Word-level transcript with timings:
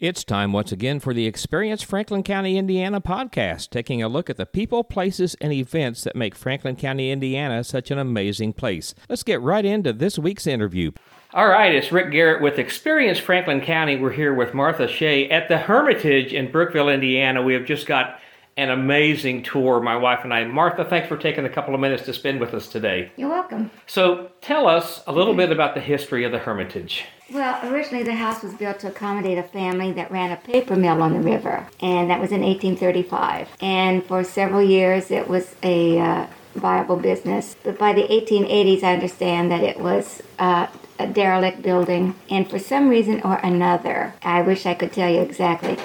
It's 0.00 0.24
time 0.24 0.54
once 0.54 0.72
again 0.72 0.98
for 0.98 1.12
the 1.12 1.26
Experience 1.26 1.82
Franklin 1.82 2.22
County, 2.22 2.56
Indiana 2.56 3.02
podcast, 3.02 3.68
taking 3.68 4.02
a 4.02 4.08
look 4.08 4.30
at 4.30 4.38
the 4.38 4.46
people, 4.46 4.82
places, 4.82 5.36
and 5.42 5.52
events 5.52 6.04
that 6.04 6.16
make 6.16 6.34
Franklin 6.34 6.74
County, 6.76 7.10
Indiana 7.10 7.62
such 7.62 7.90
an 7.90 7.98
amazing 7.98 8.54
place. 8.54 8.94
Let's 9.10 9.22
get 9.22 9.42
right 9.42 9.62
into 9.62 9.92
this 9.92 10.18
week's 10.18 10.46
interview. 10.46 10.92
All 11.34 11.48
right, 11.48 11.74
it's 11.74 11.92
Rick 11.92 12.12
Garrett 12.12 12.40
with 12.40 12.58
Experience 12.58 13.18
Franklin 13.18 13.60
County. 13.60 13.96
We're 13.96 14.12
here 14.12 14.32
with 14.32 14.54
Martha 14.54 14.88
Shea 14.88 15.28
at 15.28 15.48
the 15.48 15.58
Hermitage 15.58 16.32
in 16.32 16.50
Brookville, 16.50 16.88
Indiana. 16.88 17.42
We 17.42 17.52
have 17.52 17.66
just 17.66 17.86
got 17.86 18.18
an 18.60 18.70
amazing 18.70 19.42
tour, 19.42 19.80
my 19.80 19.96
wife 19.96 20.20
and 20.22 20.34
I. 20.34 20.44
Martha, 20.44 20.84
thanks 20.84 21.08
for 21.08 21.16
taking 21.16 21.46
a 21.46 21.48
couple 21.48 21.74
of 21.74 21.80
minutes 21.80 22.04
to 22.04 22.12
spend 22.12 22.40
with 22.40 22.52
us 22.52 22.68
today. 22.68 23.10
You're 23.16 23.30
welcome. 23.30 23.70
So, 23.86 24.30
tell 24.42 24.66
us 24.66 25.02
a 25.06 25.12
little 25.12 25.34
bit 25.34 25.50
about 25.50 25.74
the 25.74 25.80
history 25.80 26.24
of 26.24 26.32
the 26.32 26.38
Hermitage. 26.38 27.06
Well, 27.32 27.58
originally 27.72 28.04
the 28.04 28.14
house 28.14 28.42
was 28.42 28.52
built 28.52 28.80
to 28.80 28.88
accommodate 28.88 29.38
a 29.38 29.42
family 29.44 29.92
that 29.92 30.10
ran 30.10 30.30
a 30.30 30.36
paper 30.36 30.76
mill 30.76 31.00
on 31.00 31.14
the 31.14 31.20
river, 31.20 31.66
and 31.80 32.10
that 32.10 32.20
was 32.20 32.32
in 32.32 32.42
1835. 32.42 33.48
And 33.62 34.04
for 34.04 34.22
several 34.24 34.62
years, 34.62 35.10
it 35.10 35.26
was 35.26 35.54
a 35.62 35.98
uh, 35.98 36.26
viable 36.54 36.96
business. 36.96 37.56
But 37.64 37.78
by 37.78 37.94
the 37.94 38.02
1880s, 38.02 38.82
I 38.82 38.92
understand 38.92 39.50
that 39.52 39.62
it 39.62 39.80
was 39.80 40.22
uh, 40.38 40.66
a 40.98 41.06
derelict 41.06 41.62
building, 41.62 42.14
and 42.28 42.50
for 42.50 42.58
some 42.58 42.90
reason 42.90 43.22
or 43.22 43.36
another, 43.36 44.12
I 44.22 44.42
wish 44.42 44.66
I 44.66 44.74
could 44.74 44.92
tell 44.92 45.08
you 45.08 45.20
exactly, 45.22 45.78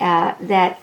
uh, 0.00 0.34
that 0.40 0.80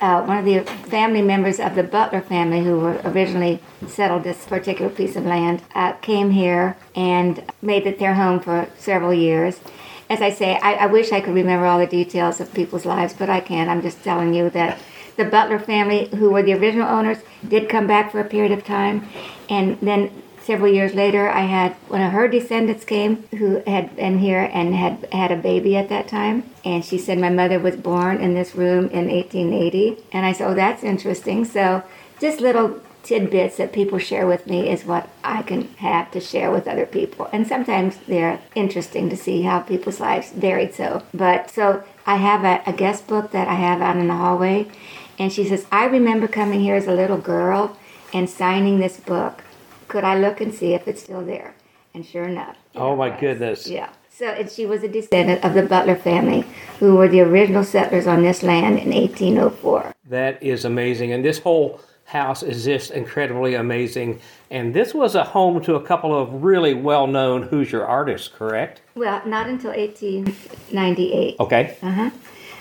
uh, 0.00 0.22
one 0.22 0.38
of 0.38 0.44
the 0.44 0.60
family 0.88 1.22
members 1.22 1.58
of 1.58 1.74
the 1.74 1.82
Butler 1.82 2.20
family, 2.20 2.62
who 2.62 2.86
originally 3.04 3.60
settled 3.86 4.24
this 4.24 4.44
particular 4.44 4.90
piece 4.90 5.16
of 5.16 5.24
land, 5.24 5.62
uh, 5.74 5.92
came 5.94 6.30
here 6.30 6.76
and 6.94 7.42
made 7.60 7.86
it 7.86 7.98
their 7.98 8.14
home 8.14 8.40
for 8.40 8.68
several 8.78 9.12
years. 9.12 9.60
As 10.08 10.22
I 10.22 10.30
say, 10.30 10.56
I, 10.62 10.74
I 10.74 10.86
wish 10.86 11.12
I 11.12 11.20
could 11.20 11.34
remember 11.34 11.66
all 11.66 11.78
the 11.78 11.86
details 11.86 12.40
of 12.40 12.54
people's 12.54 12.86
lives, 12.86 13.12
but 13.12 13.28
I 13.28 13.40
can't. 13.40 13.68
I'm 13.68 13.82
just 13.82 14.02
telling 14.02 14.32
you 14.32 14.48
that 14.50 14.78
the 15.16 15.24
Butler 15.24 15.58
family, 15.58 16.08
who 16.08 16.30
were 16.30 16.42
the 16.42 16.54
original 16.54 16.88
owners, 16.88 17.18
did 17.46 17.68
come 17.68 17.86
back 17.86 18.12
for 18.12 18.20
a 18.20 18.24
period 18.24 18.52
of 18.52 18.64
time, 18.64 19.08
and 19.50 19.78
then 19.80 20.22
several 20.48 20.72
years 20.72 20.94
later, 20.94 21.28
I 21.28 21.42
had 21.42 21.74
one 21.88 22.00
of 22.00 22.12
her 22.12 22.26
descendants 22.26 22.82
came 22.82 23.28
who 23.36 23.62
had 23.66 23.94
been 23.94 24.18
here 24.18 24.48
and 24.50 24.74
had 24.74 25.06
had 25.12 25.30
a 25.30 25.36
baby 25.36 25.76
at 25.76 25.90
that 25.90 26.08
time. 26.08 26.42
And 26.64 26.82
she 26.82 26.96
said 26.96 27.18
my 27.18 27.28
mother 27.28 27.58
was 27.58 27.76
born 27.76 28.16
in 28.16 28.32
this 28.32 28.54
room 28.54 28.88
in 28.88 29.10
1880. 29.10 29.98
And 30.10 30.24
I 30.24 30.32
said, 30.32 30.48
oh, 30.48 30.54
that's 30.54 30.82
interesting. 30.82 31.44
So 31.44 31.82
just 32.18 32.40
little 32.40 32.80
tidbits 33.02 33.58
that 33.58 33.74
people 33.74 33.98
share 33.98 34.26
with 34.26 34.46
me 34.46 34.70
is 34.70 34.86
what 34.86 35.10
I 35.22 35.42
can 35.42 35.68
have 35.76 36.10
to 36.12 36.20
share 36.20 36.50
with 36.50 36.66
other 36.66 36.86
people. 36.86 37.28
And 37.30 37.46
sometimes 37.46 37.98
they're 38.08 38.40
interesting 38.54 39.10
to 39.10 39.18
see 39.18 39.42
how 39.42 39.60
people's 39.60 40.00
lives 40.00 40.30
varied 40.30 40.74
so. 40.74 41.02
But 41.12 41.50
so 41.50 41.84
I 42.06 42.16
have 42.16 42.44
a, 42.44 42.62
a 42.66 42.72
guest 42.72 43.06
book 43.06 43.32
that 43.32 43.48
I 43.48 43.56
have 43.56 43.82
out 43.82 43.98
in 43.98 44.08
the 44.08 44.16
hallway. 44.16 44.70
And 45.18 45.30
she 45.30 45.46
says, 45.46 45.66
I 45.70 45.84
remember 45.84 46.26
coming 46.26 46.60
here 46.60 46.74
as 46.74 46.86
a 46.86 46.94
little 46.94 47.18
girl 47.18 47.76
and 48.14 48.30
signing 48.30 48.78
this 48.78 48.96
book 48.98 49.42
could 49.88 50.04
I 50.04 50.18
look 50.18 50.40
and 50.40 50.54
see 50.54 50.74
if 50.74 50.86
it's 50.86 51.02
still 51.02 51.24
there? 51.24 51.54
And 51.94 52.04
sure 52.04 52.24
enough. 52.24 52.56
Oh 52.74 52.94
my 52.94 53.10
was. 53.10 53.20
goodness. 53.20 53.66
Yeah. 53.66 53.90
So 54.10 54.26
and 54.26 54.50
she 54.50 54.66
was 54.66 54.82
a 54.82 54.88
descendant 54.88 55.44
of 55.44 55.54
the 55.54 55.62
Butler 55.62 55.96
family, 55.96 56.44
who 56.78 56.96
were 56.96 57.08
the 57.08 57.20
original 57.20 57.64
settlers 57.64 58.06
on 58.06 58.22
this 58.22 58.42
land 58.42 58.78
in 58.78 58.90
1804. 58.90 59.94
That 60.08 60.42
is 60.42 60.64
amazing. 60.64 61.12
And 61.12 61.24
this 61.24 61.38
whole 61.38 61.80
house 62.04 62.42
is 62.42 62.64
just 62.64 62.90
incredibly 62.90 63.54
amazing. 63.54 64.20
And 64.50 64.74
this 64.74 64.94
was 64.94 65.14
a 65.14 65.24
home 65.24 65.62
to 65.62 65.74
a 65.76 65.82
couple 65.82 66.18
of 66.18 66.42
really 66.42 66.74
well 66.74 67.06
known 67.06 67.42
Hoosier 67.42 67.84
artists, 67.84 68.28
correct? 68.28 68.80
Well, 68.94 69.22
not 69.26 69.48
until 69.48 69.70
1898. 69.70 71.36
Okay. 71.38 71.76
Uh 71.82 71.90
huh. 71.90 72.10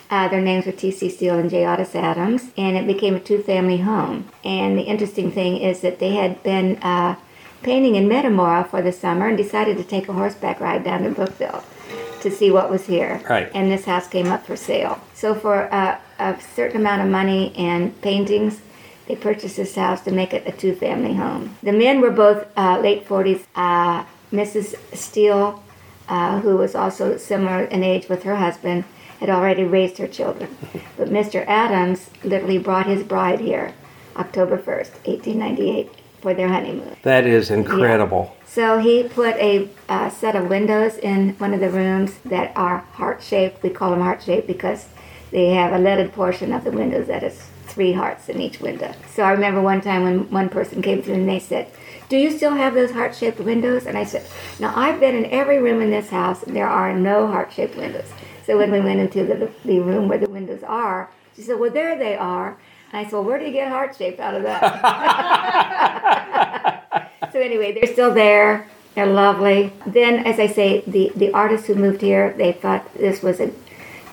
Uh, 0.10 0.28
their 0.28 0.42
names 0.42 0.66
were 0.66 0.72
T.C. 0.72 1.10
Steele 1.10 1.38
and 1.38 1.50
J. 1.50 1.64
Ottis 1.64 1.96
Adams, 1.96 2.52
and 2.58 2.78
it 2.78 2.88
became 2.88 3.16
a 3.16 3.20
two 3.20 3.42
family 3.44 3.78
home. 3.78 4.30
And 4.44 4.78
the 4.78 4.84
interesting 4.84 5.32
thing 5.32 5.58
is 5.58 5.82
that 5.82 6.00
they 6.00 6.12
had 6.12 6.42
been 6.44 6.78
uh, 6.78 7.16
painting 7.62 7.96
in 7.96 8.08
Metamora 8.08 8.66
for 8.70 8.82
the 8.82 8.92
summer 8.92 9.28
and 9.28 9.38
decided 9.38 9.78
to 9.78 9.84
take 9.84 10.08
a 10.08 10.14
horseback 10.14 10.60
ride 10.60 10.84
down 10.84 11.04
to 11.04 11.12
Brookville 11.12 11.64
to 12.22 12.32
see 12.32 12.52
what 12.52 12.70
was 12.70 12.86
here. 12.88 13.22
Right. 13.30 13.52
And 13.54 13.72
this 13.72 13.86
house 13.86 14.08
came 14.08 14.28
up 14.28 14.46
for 14.46 14.56
sale. 14.56 15.02
So, 15.14 15.36
for 15.36 15.74
uh, 15.74 16.00
a 16.20 16.40
certain 16.56 16.82
amount 16.82 17.02
of 17.02 17.10
money 17.10 17.54
and 17.56 18.00
paintings, 18.02 18.62
they 19.08 19.16
purchased 19.16 19.58
this 19.58 19.76
house 19.76 20.02
to 20.02 20.12
make 20.12 20.34
it 20.34 20.48
a 20.48 20.52
two 20.52 20.76
family 20.76 21.16
home. 21.16 21.58
The 21.64 21.74
men 21.74 22.02
were 22.02 22.12
both 22.12 22.48
uh, 22.58 22.80
late 22.80 23.08
40s. 23.08 23.46
Uh, 23.56 24.06
Mrs. 24.32 24.76
Steele, 24.96 25.64
uh, 26.10 26.42
who 26.42 26.58
was 26.58 26.76
also 26.76 27.18
similar 27.18 27.64
in 27.64 27.84
age 27.84 28.10
with 28.10 28.24
her 28.24 28.36
husband, 28.36 28.84
had 29.20 29.30
already 29.30 29.64
raised 29.64 29.98
her 29.98 30.08
children. 30.08 30.56
But 30.96 31.10
Mr. 31.10 31.46
Adams 31.48 32.10
literally 32.24 32.58
brought 32.58 32.86
his 32.86 33.04
bride 33.04 33.40
here 33.40 33.74
October 34.16 34.58
1st, 34.58 35.06
1898, 35.06 35.90
for 36.22 36.34
their 36.34 36.48
honeymoon. 36.48 36.96
That 37.04 37.26
is 37.26 37.52
incredible. 37.52 38.32
Yeah. 38.34 38.46
So 38.48 38.78
he 38.80 39.04
put 39.04 39.36
a 39.36 39.70
uh, 39.88 40.10
set 40.10 40.36
of 40.36 40.50
windows 40.50 40.98
in 40.98 41.32
one 41.38 41.54
of 41.54 41.60
the 41.60 41.70
rooms 41.70 42.18
that 42.26 42.56
are 42.56 42.80
heart 42.94 43.22
shaped. 43.22 43.62
We 43.62 43.70
call 43.70 43.92
them 43.92 44.02
heart 44.02 44.24
shaped 44.24 44.48
because 44.48 44.88
they 45.32 45.50
have 45.50 45.74
a 45.74 45.78
leaded 45.78 46.14
portion 46.14 46.52
of 46.52 46.64
the 46.64 46.72
windows 46.72 47.08
that 47.08 47.24
is 47.24 47.50
three 47.66 47.94
hearts 47.94 48.30
in 48.30 48.42
each 48.42 48.60
window. 48.60 48.92
So 49.14 49.24
I 49.24 49.32
remember 49.32 49.62
one 49.62 49.82
time 49.82 50.04
when 50.04 50.30
one 50.32 50.50
person 50.50 50.82
came 50.82 51.04
through 51.04 51.16
and 51.16 51.30
they 51.30 51.40
said, 51.40 51.70
do 52.10 52.18
you 52.18 52.32
still 52.32 52.54
have 52.54 52.74
those 52.74 52.92
heart-shaped 52.92 53.40
windows? 53.40 53.86
And 53.86 53.98
I 53.98 54.06
said, 54.06 54.26
no, 54.60 54.72
I've 54.74 55.00
been 55.00 55.16
in 55.16 55.26
every 55.26 55.60
room 55.60 55.82
in 55.82 55.90
this 55.90 56.10
house 56.10 56.42
and 56.44 56.56
there 56.56 56.70
are 56.70 56.94
no 56.94 57.28
heart-shaped 57.28 57.76
windows. 57.76 58.10
So 58.48 58.58
when 58.58 58.72
we 58.72 58.80
went 58.80 59.02
into 59.02 59.26
the, 59.26 59.52
the 59.66 59.80
room 59.82 60.08
where 60.08 60.18
the 60.18 60.30
windows 60.30 60.64
are, 60.64 61.12
she 61.36 61.42
said, 61.42 61.60
Well, 61.60 61.70
there 61.70 62.00
they 62.00 62.16
are. 62.16 62.58
And 62.94 63.00
I 63.00 63.04
said, 63.04 63.12
Well, 63.12 63.26
where 63.26 63.38
do 63.38 63.44
you 63.46 63.52
get 63.52 63.68
heart 63.68 63.94
shape 63.98 64.22
out 64.22 64.36
of 64.36 64.44
that? 64.44 64.64
so 67.34 67.42
anyway, 67.42 67.74
they're 67.74 67.92
still 67.92 68.14
there. 68.14 68.66
They're 68.96 69.06
lovely. 69.06 69.74
Then, 69.86 70.26
as 70.26 70.40
I 70.40 70.48
say, 70.48 70.82
the, 70.88 71.12
the 71.14 71.34
artists 71.34 71.68
who 71.68 71.76
moved 71.76 72.00
here, 72.02 72.34
they 72.38 72.54
thought 72.54 72.92
this 72.94 73.22
was 73.22 73.42
a 73.42 73.52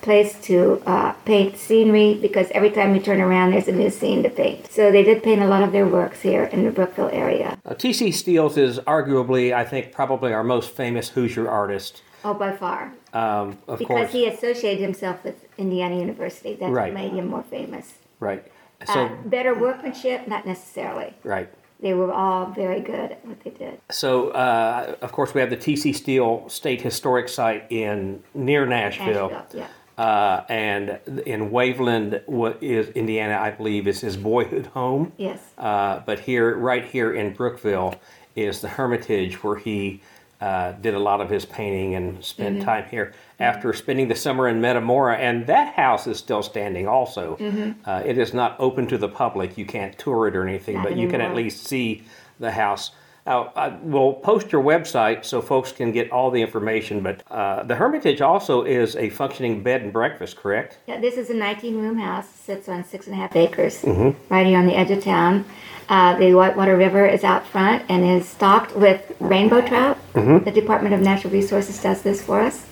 place 0.02 0.38
to 0.42 0.82
uh, 0.84 1.12
paint 1.24 1.56
scenery 1.56 2.14
because 2.14 2.48
every 2.50 2.70
time 2.70 2.92
you 2.96 3.00
turn 3.00 3.20
around, 3.20 3.52
there's 3.52 3.68
a 3.68 3.72
new 3.72 3.88
scene 3.88 4.24
to 4.24 4.30
paint. 4.30 4.70
So 4.70 4.90
they 4.90 5.04
did 5.04 5.22
paint 5.22 5.42
a 5.42 5.46
lot 5.46 5.62
of 5.62 5.70
their 5.70 5.86
works 5.86 6.20
here 6.20 6.44
in 6.44 6.64
the 6.64 6.72
Brookville 6.72 7.08
area. 7.10 7.56
Uh, 7.64 7.74
T.C. 7.74 8.10
Steeles 8.10 8.56
is 8.58 8.80
arguably, 8.80 9.54
I 9.54 9.64
think, 9.64 9.92
probably 9.92 10.32
our 10.32 10.42
most 10.42 10.72
famous 10.72 11.08
Hoosier 11.10 11.48
artist. 11.48 12.02
Oh, 12.24 12.34
by 12.34 12.50
far. 12.56 12.92
Um, 13.14 13.58
of 13.68 13.78
because 13.78 13.86
course. 13.86 14.12
he 14.12 14.26
associated 14.26 14.82
himself 14.82 15.22
with 15.22 15.46
Indiana 15.56 15.96
University. 15.96 16.54
That's 16.54 16.72
right. 16.72 16.92
what 16.92 17.00
made 17.00 17.12
him 17.12 17.28
more 17.28 17.44
famous. 17.44 17.94
Right. 18.18 18.44
So 18.86 19.06
uh, 19.06 19.16
better 19.24 19.54
workmanship, 19.58 20.26
not 20.26 20.46
necessarily. 20.46 21.14
Right. 21.22 21.48
They 21.80 21.94
were 21.94 22.12
all 22.12 22.46
very 22.46 22.80
good 22.80 23.12
at 23.12 23.24
what 23.26 23.40
they 23.44 23.50
did. 23.50 23.80
So, 23.90 24.30
uh, 24.30 24.96
of 25.00 25.12
course, 25.12 25.34
we 25.34 25.40
have 25.40 25.50
the 25.50 25.56
T.C. 25.56 25.92
Steele 25.92 26.48
State 26.48 26.80
Historic 26.80 27.28
Site 27.28 27.66
in 27.70 28.22
near 28.34 28.66
Nashville. 28.66 29.30
Nashville 29.30 29.60
yeah. 29.60 29.68
Uh, 30.02 30.44
and 30.48 30.98
in 31.24 31.50
Waveland, 31.50 32.22
what 32.26 32.60
is 32.62 32.88
Indiana, 32.90 33.38
I 33.38 33.50
believe, 33.50 33.86
is 33.86 34.00
his 34.00 34.16
boyhood 34.16 34.66
home. 34.66 35.12
Yes. 35.18 35.40
Uh, 35.56 36.00
but 36.04 36.18
here, 36.20 36.56
right 36.56 36.84
here 36.84 37.14
in 37.14 37.32
Brookville, 37.32 37.94
is 38.34 38.60
the 38.60 38.68
Hermitage 38.68 39.44
where 39.44 39.56
he 39.56 40.00
uh, 40.40 40.72
did 40.72 40.94
a 40.94 40.98
lot 40.98 41.20
of 41.20 41.30
his 41.30 41.44
painting 41.44 41.94
and 41.94 42.22
spent 42.24 42.56
mm-hmm. 42.56 42.64
time 42.64 42.84
here 42.90 43.14
after 43.40 43.72
spending 43.72 44.08
the 44.08 44.14
summer 44.14 44.48
in 44.48 44.60
Metamora. 44.60 45.16
And 45.16 45.46
that 45.46 45.74
house 45.74 46.06
is 46.06 46.18
still 46.18 46.42
standing 46.42 46.86
also. 46.88 47.36
Mm-hmm. 47.36 47.88
Uh, 47.88 48.02
it 48.04 48.18
is 48.18 48.34
not 48.34 48.56
open 48.58 48.86
to 48.88 48.98
the 48.98 49.08
public. 49.08 49.56
You 49.56 49.66
can't 49.66 49.96
tour 49.98 50.28
it 50.28 50.36
or 50.36 50.46
anything, 50.46 50.76
not 50.76 50.82
but 50.84 50.92
anymore. 50.92 51.04
you 51.04 51.10
can 51.10 51.20
at 51.20 51.34
least 51.34 51.66
see 51.66 52.02
the 52.40 52.50
house. 52.50 52.90
Now, 53.26 53.52
I 53.56 53.68
will 53.68 54.12
post 54.12 54.52
your 54.52 54.62
website 54.62 55.24
so 55.24 55.40
folks 55.40 55.72
can 55.72 55.92
get 55.92 56.10
all 56.12 56.30
the 56.30 56.42
information, 56.42 57.02
but 57.02 57.22
uh, 57.30 57.62
the 57.62 57.74
Hermitage 57.74 58.20
also 58.20 58.64
is 58.64 58.96
a 58.96 59.08
functioning 59.08 59.62
bed 59.62 59.80
and 59.80 59.90
breakfast, 59.90 60.36
correct? 60.36 60.76
Yeah, 60.86 61.00
this 61.00 61.16
is 61.16 61.30
a 61.30 61.34
19 61.34 61.80
room 61.80 61.98
house, 61.98 62.28
sits 62.28 62.68
on 62.68 62.84
six 62.84 63.06
and 63.06 63.14
a 63.14 63.18
half 63.18 63.34
acres, 63.34 63.80
mm-hmm. 63.80 64.10
right 64.32 64.46
here 64.46 64.58
on 64.58 64.66
the 64.66 64.76
edge 64.76 64.90
of 64.90 65.02
town. 65.02 65.46
Uh, 65.88 66.18
the 66.18 66.34
Whitewater 66.34 66.76
River 66.76 67.06
is 67.06 67.24
out 67.24 67.46
front 67.46 67.82
and 67.88 68.04
is 68.04 68.28
stocked 68.28 68.76
with 68.76 69.16
rainbow 69.20 69.66
trout. 69.66 69.96
Mm-hmm. 70.12 70.44
The 70.44 70.50
Department 70.50 70.94
of 70.94 71.00
Natural 71.00 71.32
Resources 71.32 71.82
does 71.82 72.02
this 72.02 72.22
for 72.22 72.40
us. 72.40 72.66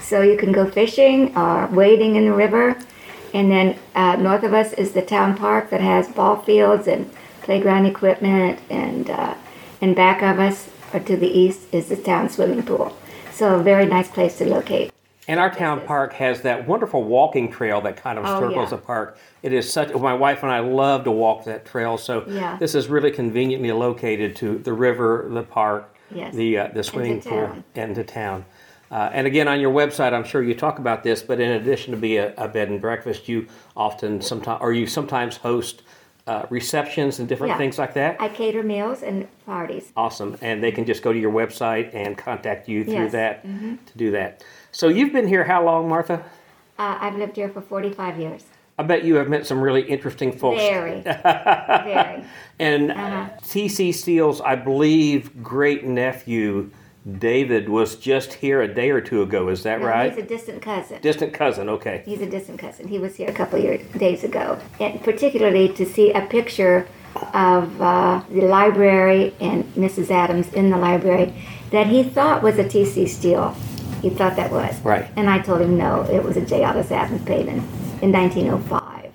So 0.00 0.22
you 0.22 0.38
can 0.38 0.52
go 0.52 0.70
fishing 0.70 1.36
or 1.36 1.66
wading 1.66 2.16
in 2.16 2.24
the 2.24 2.32
river. 2.32 2.78
And 3.34 3.50
then 3.50 3.78
uh, 3.94 4.16
north 4.16 4.42
of 4.42 4.54
us 4.54 4.72
is 4.72 4.92
the 4.92 5.02
town 5.02 5.36
park 5.36 5.68
that 5.68 5.82
has 5.82 6.08
ball 6.08 6.36
fields 6.36 6.86
and 6.86 7.10
playground 7.42 7.84
equipment. 7.84 8.58
And, 8.70 9.10
uh, 9.10 9.34
and 9.80 9.94
back 9.94 10.22
of 10.22 10.38
us, 10.38 10.68
or 10.92 11.00
to 11.00 11.16
the 11.16 11.28
east, 11.28 11.60
is 11.72 11.88
the 11.88 11.96
town 11.96 12.28
swimming 12.28 12.62
pool. 12.62 12.96
So 13.32 13.58
a 13.58 13.62
very 13.62 13.86
nice 13.86 14.08
place 14.08 14.38
to 14.38 14.44
locate. 14.46 14.92
And 15.28 15.38
our 15.38 15.50
town 15.54 15.82
park 15.82 16.14
has 16.14 16.40
that 16.42 16.66
wonderful 16.66 17.04
walking 17.04 17.50
trail 17.52 17.80
that 17.82 17.98
kind 17.98 18.18
of 18.18 18.24
Oh, 18.26 18.40
circles 18.40 18.70
yeah. 18.70 18.76
the 18.76 18.78
park. 18.78 19.18
It 19.42 19.52
is 19.52 19.70
such. 19.70 19.92
My 19.94 20.14
wife 20.14 20.42
and 20.42 20.50
I 20.50 20.60
love 20.60 21.04
to 21.04 21.10
walk 21.10 21.44
that 21.44 21.66
trail. 21.66 21.98
So 21.98 22.24
Yeah. 22.26 22.56
this 22.58 22.74
is 22.74 22.88
really 22.88 23.10
conveniently 23.10 23.70
located 23.70 24.34
to 24.36 24.56
the 24.58 24.72
river, 24.72 25.26
the 25.30 25.42
park, 25.42 25.94
Yes. 26.10 26.34
the 26.34 26.58
uh, 26.58 26.68
the 26.72 26.82
swimming 26.82 27.20
pool, 27.20 27.50
and 27.74 27.94
to 27.94 28.04
town. 28.04 28.46
Uh, 28.90 29.10
and 29.12 29.26
again, 29.26 29.46
on 29.48 29.60
your 29.60 29.70
website, 29.70 30.14
I'm 30.14 30.24
sure 30.24 30.42
you 30.42 30.54
talk 30.54 30.78
about 30.78 31.02
this, 31.02 31.20
but 31.20 31.38
in 31.40 31.50
addition 31.50 31.90
to 31.92 31.98
be 31.98 32.16
a, 32.16 32.32
a 32.38 32.48
bed 32.48 32.70
and 32.70 32.80
breakfast, 32.80 33.28
you 33.28 33.46
often 33.76 34.22
sometimes, 34.22 34.62
or 34.62 34.72
you 34.72 34.86
sometimes 34.86 35.36
host 35.36 35.82
uh, 36.28 36.46
receptions 36.50 37.18
and 37.18 37.28
different 37.28 37.52
Yeah. 37.52 37.58
things 37.58 37.78
like 37.78 37.94
that. 37.94 38.20
I 38.20 38.28
cater 38.28 38.62
meals 38.62 39.02
and 39.02 39.26
parties. 39.46 39.90
Awesome. 39.96 40.36
And 40.42 40.62
they 40.62 40.70
can 40.70 40.84
just 40.84 41.02
go 41.02 41.12
to 41.12 41.18
your 41.18 41.32
website 41.32 41.94
and 41.94 42.16
contact 42.18 42.68
you 42.68 42.84
through 42.84 42.92
Yes. 42.94 43.12
that 43.12 43.42
to 43.42 43.78
do 43.96 44.10
that. 44.12 44.44
So 44.70 44.88
you've 44.88 45.12
been 45.12 45.26
here 45.26 45.44
how 45.44 45.64
long, 45.64 45.88
Martha? 45.88 46.22
Uh, 46.78 46.98
I've 47.00 47.16
lived 47.16 47.36
here 47.36 47.48
for 47.48 47.60
45 47.62 48.18
years. 48.18 48.44
I 48.78 48.84
bet 48.84 49.02
you 49.02 49.16
have 49.16 49.28
met 49.28 49.44
some 49.46 49.60
really 49.60 49.82
interesting 49.82 50.30
folks. 50.30 50.60
Very, 50.60 51.00
very. 51.02 52.22
And 52.60 52.92
Uh-huh. 52.92 53.28
T.C. 53.44 53.90
Steele's, 53.92 54.40
I 54.40 54.54
believe, 54.54 55.42
great 55.42 55.84
nephew, 55.84 56.70
David, 57.18 57.68
was 57.68 57.96
just 57.96 58.34
here 58.34 58.60
a 58.60 58.72
day 58.72 58.90
or 58.90 59.00
two 59.00 59.22
ago. 59.22 59.48
Is 59.48 59.62
that 59.62 59.80
No, 59.80 59.86
right? 59.86 60.12
He's 60.12 60.24
a 60.24 60.26
distant 60.26 60.62
cousin. 60.62 61.00
Distant 61.00 61.32
cousin, 61.32 61.68
okay. 61.68 62.02
He's 62.04 62.20
a 62.20 62.28
distant 62.28 62.58
cousin. 62.58 62.88
He 62.88 62.98
was 62.98 63.16
here 63.16 63.28
a 63.28 63.32
couple 63.32 63.58
of 63.58 63.64
years, 63.64 63.80
days 63.92 64.24
ago. 64.24 64.58
And 64.80 65.02
particularly 65.02 65.68
to 65.70 65.86
see 65.86 66.12
a 66.12 66.26
picture 66.26 66.86
of 67.34 67.80
uh, 67.80 68.22
the 68.30 68.42
library 68.42 69.34
and 69.40 69.64
Mrs. 69.74 70.10
Adams 70.10 70.52
in 70.52 70.70
the 70.70 70.76
library 70.76 71.34
that 71.70 71.86
he 71.86 72.02
thought 72.02 72.42
was 72.42 72.58
a 72.58 72.68
T.C. 72.68 73.06
Steele. 73.06 73.56
He 74.02 74.10
thought 74.10 74.36
that 74.36 74.50
was. 74.50 74.80
Right. 74.82 75.10
And 75.16 75.28
I 75.28 75.40
told 75.40 75.60
him 75.60 75.76
no, 75.76 76.02
it 76.02 76.22
was 76.22 76.36
a 76.36 76.44
J. 76.44 76.60
Ottis 76.60 76.90
Adams 76.90 77.24
painting 77.24 77.58
in 78.00 78.12
1905 78.12 79.10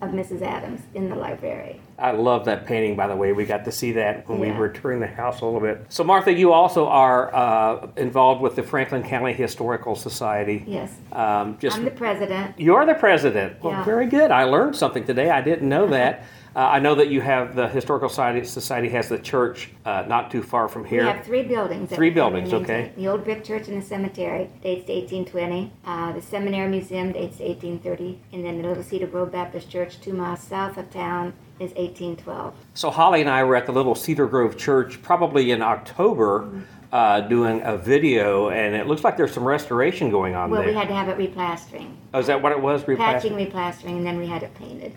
of 0.00 0.10
Mrs. 0.10 0.42
Adams 0.42 0.82
in 0.94 1.08
the 1.08 1.16
library. 1.16 1.80
I 1.98 2.12
love 2.12 2.44
that 2.44 2.64
painting, 2.64 2.94
by 2.94 3.08
the 3.08 3.16
way. 3.16 3.32
We 3.32 3.44
got 3.44 3.64
to 3.64 3.72
see 3.72 3.90
that 3.92 4.28
when 4.28 4.38
we 4.38 4.52
were 4.52 4.68
touring 4.68 5.00
the 5.00 5.08
house 5.08 5.40
a 5.40 5.44
little 5.44 5.60
bit. 5.60 5.84
So, 5.88 6.04
Martha, 6.04 6.32
you 6.32 6.52
also 6.52 6.86
are 6.86 7.34
uh, 7.34 7.88
involved 7.96 8.40
with 8.40 8.54
the 8.54 8.62
Franklin 8.62 9.02
County 9.02 9.32
Historical 9.32 9.96
Society. 9.96 10.64
Yes. 10.66 10.92
Um, 11.12 11.58
just 11.58 11.76
I'm 11.76 11.84
the 11.84 11.90
president. 11.90 12.58
You're 12.58 12.86
the 12.86 12.94
president. 12.94 13.60
Well, 13.62 13.72
Yeah. 13.72 13.84
very 13.84 14.06
good. 14.06 14.30
I 14.30 14.44
learned 14.44 14.76
something 14.76 15.04
today. 15.04 15.30
I 15.30 15.40
didn't 15.40 15.68
know 15.68 15.88
that. 15.88 16.24
Uh, 16.56 16.60
I 16.60 16.78
know 16.78 16.94
that 16.94 17.08
you 17.08 17.20
have 17.20 17.54
the 17.54 17.68
Historical 17.68 18.08
Society, 18.08 18.44
Society 18.44 18.88
has 18.88 19.08
the 19.08 19.18
church 19.18 19.70
uh, 19.84 20.04
not 20.08 20.30
too 20.30 20.42
far 20.42 20.68
from 20.68 20.84
here. 20.84 21.02
We 21.02 21.08
have 21.10 21.24
three 21.24 21.42
buildings. 21.42 21.90
Three 21.90 22.10
buildings, 22.10 22.52
okay. 22.52 22.92
The 22.96 23.08
old 23.08 23.24
brick 23.24 23.44
church 23.44 23.68
and 23.68 23.80
the 23.80 23.86
cemetery 23.86 24.48
dates 24.62 24.86
to 24.86 24.92
1820. 24.94 25.72
Uh, 25.84 26.12
the 26.12 26.22
seminary 26.22 26.68
museum 26.68 27.12
dates 27.12 27.36
to 27.38 27.44
1830. 27.44 28.18
And 28.32 28.44
then 28.44 28.60
the 28.62 28.68
Little 28.68 28.82
Cedar 28.82 29.06
Grove 29.06 29.30
Baptist 29.32 29.70
Church, 29.70 30.00
two 30.00 30.12
miles 30.12 30.40
south 30.40 30.76
of 30.78 30.90
town, 30.90 31.32
is 31.60 31.70
1812. 31.72 32.54
So 32.74 32.90
Holly 32.90 33.20
and 33.20 33.30
I 33.30 33.44
were 33.44 33.56
at 33.56 33.66
the 33.66 33.72
little 33.72 33.94
Cedar 33.94 34.26
Grove 34.26 34.56
Church 34.56 35.00
probably 35.02 35.50
in 35.50 35.62
October 35.62 36.40
Mm-hmm. 36.48 36.60
uh, 36.94 37.20
doing 37.20 37.60
a 37.64 37.76
video, 37.76 38.48
and 38.48 38.74
it 38.74 38.86
looks 38.86 39.04
like 39.04 39.16
there's 39.18 39.32
some 39.34 39.44
restoration 39.46 40.10
going 40.10 40.34
on 40.34 40.50
Well, 40.50 40.60
there. 40.62 40.70
we 40.70 40.74
had 40.76 40.88
to 40.88 40.94
have 40.94 41.08
it 41.08 41.18
replastering. 41.18 41.94
oh, 42.14 42.18
is 42.20 42.26
that 42.28 42.40
what 42.40 42.52
it 42.52 42.60
was? 42.60 42.82
Replastering? 42.84 42.96
Patching, 42.96 43.32
replastering, 43.34 43.96
and 43.98 44.06
then 44.06 44.18
we 44.18 44.26
had 44.26 44.42
it 44.42 44.54
painted. 44.54 44.94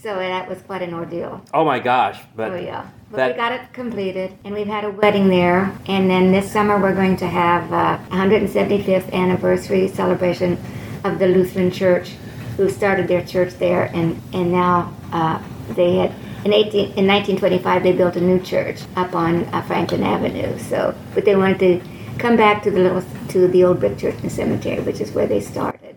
So 0.00 0.14
that 0.14 0.48
was 0.48 0.62
quite 0.62 0.82
an 0.82 0.94
ordeal. 0.94 1.42
Oh 1.52 1.64
my 1.64 1.80
gosh! 1.80 2.20
But 2.36 2.52
Oh, 2.52 2.56
yeah. 2.56 2.86
But 3.10 3.16
that- 3.16 3.32
we 3.32 3.36
got 3.36 3.52
it 3.52 3.72
completed, 3.72 4.32
and 4.44 4.54
we've 4.54 4.66
had 4.68 4.84
a 4.84 4.90
wedding 4.90 5.28
there. 5.28 5.72
And 5.86 6.08
then 6.08 6.30
this 6.30 6.50
summer, 6.52 6.78
we're 6.78 6.94
going 6.94 7.16
to 7.16 7.26
have 7.26 7.72
a 7.72 7.98
175th 8.10 9.12
anniversary 9.12 9.88
celebration 9.88 10.56
of 11.02 11.18
the 11.18 11.26
Lutheran 11.26 11.70
Church, 11.72 12.10
who 12.56 12.68
started 12.70 13.08
their 13.08 13.24
church 13.24 13.54
there, 13.54 13.90
and 13.92 14.20
and 14.32 14.52
now 14.52 14.94
uh, 15.12 15.42
they 15.74 15.96
had. 15.96 16.12
In, 16.44 16.52
18, 16.52 16.80
in 16.96 17.06
1925, 17.08 17.82
they 17.82 17.92
built 17.92 18.14
a 18.14 18.20
new 18.20 18.38
church 18.38 18.82
up 18.94 19.12
on 19.16 19.44
uh, 19.46 19.60
Franklin 19.62 20.04
Avenue. 20.04 20.56
So, 20.60 20.94
but 21.12 21.24
they 21.24 21.34
wanted 21.34 21.58
to 21.58 21.82
come 22.18 22.36
back 22.36 22.62
to 22.62 22.70
the 22.70 22.78
little 22.78 23.02
to 23.30 23.48
the 23.48 23.64
old 23.64 23.80
brick 23.80 23.98
church 23.98 24.14
and 24.22 24.30
cemetery, 24.30 24.80
which 24.80 25.00
is 25.00 25.10
where 25.10 25.26
they 25.26 25.40
started. 25.40 25.87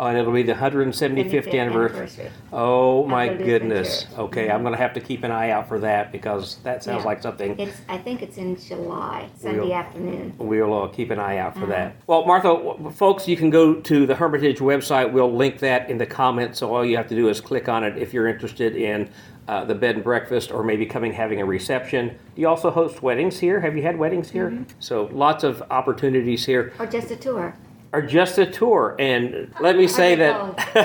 Oh, 0.00 0.06
and 0.06 0.18
it'll 0.18 0.32
be 0.32 0.42
the 0.42 0.54
175th 0.54 0.94
75th 0.94 1.54
anniversary. 1.54 1.96
anniversary. 1.98 2.30
Oh 2.52 3.06
my 3.06 3.28
goodness! 3.28 4.06
Okay, 4.18 4.50
I'm 4.50 4.62
going 4.62 4.72
to 4.74 4.78
have 4.80 4.94
to 4.94 5.00
keep 5.00 5.22
an 5.24 5.30
eye 5.30 5.50
out 5.50 5.68
for 5.68 5.78
that 5.80 6.10
because 6.10 6.56
that 6.64 6.82
sounds 6.82 7.00
Yeah. 7.02 7.06
like 7.06 7.22
something 7.22 7.58
It's 7.58 7.76
I 7.88 7.98
think 7.98 8.22
it's 8.22 8.38
in 8.38 8.56
July, 8.56 9.28
Sunday 9.38 9.72
afternoon. 9.72 10.34
We'll 10.38 10.82
uh, 10.82 10.88
keep 10.88 11.10
an 11.10 11.18
eye 11.20 11.36
out 11.38 11.52
Uh-huh. 11.52 11.60
for 11.60 11.66
that. 11.66 11.94
Well, 12.06 12.24
Martha, 12.24 12.48
w- 12.48 12.90
folks, 12.90 13.28
you 13.28 13.36
can 13.36 13.50
go 13.50 13.74
to 13.74 14.06
the 14.06 14.14
Hermitage 14.16 14.58
website. 14.58 15.12
We'll 15.12 15.32
link 15.32 15.58
that 15.60 15.90
in 15.90 15.98
the 15.98 16.06
comments. 16.06 16.58
So 16.58 16.74
all 16.74 16.84
you 16.84 16.96
have 16.96 17.08
to 17.08 17.14
do 17.14 17.28
is 17.28 17.40
click 17.40 17.68
on 17.68 17.84
it 17.84 17.96
if 17.98 18.12
you're 18.14 18.26
interested 18.26 18.74
in 18.76 19.08
uh, 19.48 19.64
the 19.64 19.74
bed 19.74 19.96
and 19.96 20.04
breakfast 20.04 20.52
or 20.52 20.62
maybe 20.62 20.86
coming 20.86 21.12
having 21.12 21.40
a 21.40 21.44
reception. 21.44 22.16
You 22.36 22.46
also 22.48 22.70
host 22.70 23.02
weddings 23.02 23.38
here. 23.40 23.60
Have 23.60 23.76
you 23.76 23.82
had 23.82 23.98
weddings 23.98 24.30
here? 24.30 24.50
Mm-hmm. 24.50 24.62
So 24.78 25.08
lots 25.12 25.42
of 25.44 25.62
opportunities 25.70 26.46
here. 26.46 26.72
Or 26.78 26.86
just 26.86 27.10
a 27.10 27.16
tour. 27.16 27.54
Or 27.92 28.02
just 28.02 28.38
a 28.38 28.46
tour. 28.46 28.94
And 28.98 29.52
let 29.60 29.76
me 29.76 29.88
say 29.88 30.14
that 30.14 30.76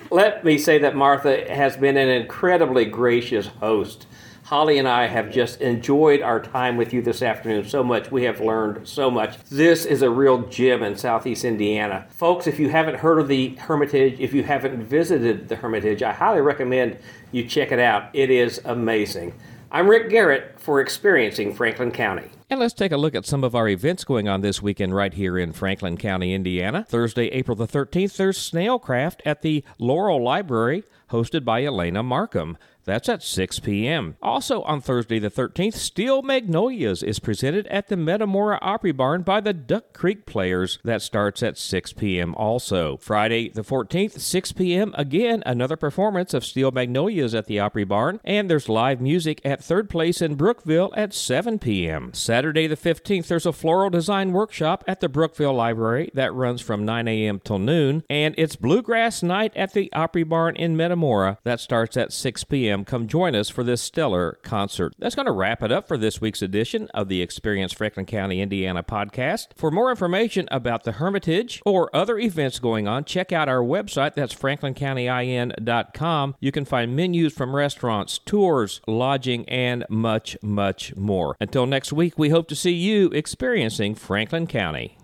let 0.10 0.44
me 0.44 0.58
say 0.58 0.78
that 0.78 0.94
Martha 0.94 1.52
has 1.52 1.76
been 1.76 1.96
an 1.96 2.08
incredibly 2.08 2.84
gracious 2.84 3.46
host. 3.46 4.06
Holly 4.48 4.78
and 4.78 4.88
I 4.88 5.08
have 5.08 5.30
just 5.30 5.60
enjoyed 5.60 6.22
our 6.22 6.40
time 6.40 6.78
with 6.78 6.94
you 6.94 7.02
this 7.02 7.20
afternoon 7.20 7.68
so 7.68 7.84
much. 7.84 8.10
We 8.10 8.22
have 8.22 8.40
learned 8.40 8.88
so 8.88 9.10
much. 9.10 9.36
This 9.50 9.84
is 9.84 10.00
a 10.00 10.08
real 10.08 10.38
gem 10.48 10.82
in 10.82 10.96
Southeast 10.96 11.44
Indiana. 11.44 12.06
Folks, 12.08 12.46
if 12.46 12.58
you 12.58 12.70
haven't 12.70 12.96
heard 12.96 13.18
of 13.18 13.28
the 13.28 13.56
Hermitage, 13.56 14.18
if 14.20 14.32
you 14.32 14.42
haven't 14.42 14.84
visited 14.84 15.48
the 15.48 15.56
Hermitage, 15.56 16.02
I 16.02 16.14
highly 16.14 16.40
recommend 16.40 16.96
you 17.30 17.46
check 17.46 17.72
it 17.72 17.78
out. 17.78 18.08
It 18.14 18.30
is 18.30 18.62
amazing. 18.64 19.34
I'm 19.70 19.86
Rick 19.86 20.08
Garrett 20.08 20.58
for 20.58 20.80
Experiencing 20.80 21.54
Franklin 21.54 21.90
County. 21.90 22.30
And 22.48 22.58
let's 22.58 22.72
take 22.72 22.90
a 22.90 22.96
look 22.96 23.14
at 23.14 23.26
some 23.26 23.44
of 23.44 23.54
our 23.54 23.68
events 23.68 24.02
going 24.02 24.26
on 24.26 24.40
this 24.40 24.62
weekend 24.62 24.94
right 24.94 25.12
here 25.12 25.36
in 25.36 25.52
Franklin 25.52 25.98
County, 25.98 26.32
Indiana. 26.32 26.86
Thursday, 26.88 27.26
April 27.26 27.54
the 27.54 27.68
13th, 27.68 28.16
there's 28.16 28.38
Snailcraft 28.38 29.20
at 29.26 29.42
the 29.42 29.62
Laurel 29.78 30.22
Library, 30.24 30.84
hosted 31.10 31.44
by 31.44 31.62
Elena 31.62 32.02
Markham. 32.02 32.56
That's 32.88 33.10
at 33.10 33.22
6 33.22 33.60
p.m. 33.60 34.16
Also 34.22 34.62
on 34.62 34.80
Thursday 34.80 35.18
the 35.18 35.30
13th, 35.30 35.74
Steel 35.74 36.22
Magnolias 36.22 37.02
is 37.02 37.18
presented 37.18 37.66
at 37.66 37.88
the 37.88 37.98
Metamora 37.98 38.58
Opry 38.62 38.92
Barn 38.92 39.20
by 39.20 39.42
the 39.42 39.52
Duck 39.52 39.92
Creek 39.92 40.24
Players. 40.24 40.78
That 40.84 41.02
starts 41.02 41.42
at 41.42 41.58
6 41.58 41.92
p.m. 41.92 42.34
also. 42.34 42.96
Friday 42.96 43.50
the 43.50 43.60
14th, 43.60 44.18
6 44.18 44.52
p.m. 44.52 44.94
Again, 44.96 45.42
another 45.44 45.76
performance 45.76 46.32
of 46.32 46.46
Steel 46.46 46.70
Magnolias 46.70 47.34
at 47.34 47.44
the 47.44 47.60
Opry 47.60 47.84
Barn. 47.84 48.20
And 48.24 48.48
there's 48.48 48.70
live 48.70 49.02
music 49.02 49.42
at 49.44 49.62
Third 49.62 49.90
Place 49.90 50.22
in 50.22 50.36
Brookville 50.36 50.94
at 50.96 51.12
7 51.12 51.58
p.m. 51.58 52.14
Saturday 52.14 52.66
the 52.66 52.74
15th, 52.74 53.26
there's 53.26 53.44
a 53.44 53.52
floral 53.52 53.90
design 53.90 54.32
workshop 54.32 54.82
at 54.88 55.00
the 55.00 55.10
Brookville 55.10 55.52
Library 55.52 56.10
that 56.14 56.32
runs 56.32 56.62
from 56.62 56.86
9 56.86 57.06
a.m. 57.06 57.38
till 57.44 57.58
noon. 57.58 58.02
And 58.08 58.34
it's 58.38 58.56
Bluegrass 58.56 59.22
Night 59.22 59.52
at 59.54 59.74
the 59.74 59.92
Opry 59.92 60.22
Barn 60.22 60.56
in 60.56 60.74
Metamora. 60.74 61.36
That 61.44 61.60
starts 61.60 61.94
at 61.98 62.14
6 62.14 62.44
p.m. 62.44 62.77
Come 62.84 63.06
join 63.06 63.34
us 63.34 63.48
for 63.48 63.64
this 63.64 63.80
stellar 63.80 64.38
concert. 64.42 64.94
That's 64.98 65.14
going 65.14 65.26
to 65.26 65.32
wrap 65.32 65.62
it 65.62 65.72
up 65.72 65.88
for 65.88 65.96
this 65.96 66.20
week's 66.20 66.42
edition 66.42 66.88
of 66.94 67.08
the 67.08 67.22
Experience 67.22 67.72
Franklin 67.72 68.06
County, 68.06 68.40
Indiana 68.40 68.82
podcast. 68.82 69.48
For 69.56 69.70
more 69.70 69.90
information 69.90 70.48
about 70.50 70.84
the 70.84 70.92
Hermitage 70.92 71.62
or 71.64 71.94
other 71.94 72.18
events 72.18 72.58
going 72.58 72.86
on, 72.86 73.04
check 73.04 73.32
out 73.32 73.48
our 73.48 73.62
website. 73.62 74.14
That's 74.14 74.34
franklincountyin.com. 74.34 76.34
You 76.40 76.52
can 76.52 76.64
find 76.64 76.96
menus 76.96 77.32
from 77.32 77.56
restaurants, 77.56 78.18
tours, 78.18 78.80
lodging, 78.86 79.48
and 79.48 79.84
much, 79.88 80.36
much 80.42 80.94
more. 80.96 81.36
Until 81.40 81.66
next 81.66 81.92
week, 81.92 82.18
we 82.18 82.28
hope 82.28 82.48
to 82.48 82.56
see 82.56 82.72
you 82.72 83.08
experiencing 83.10 83.94
Franklin 83.94 84.46
County. 84.46 84.97